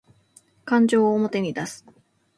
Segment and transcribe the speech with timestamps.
[0.65, 1.85] 感情を表に出す